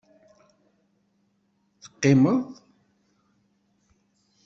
[1.83, 2.41] Teqqimeḍ.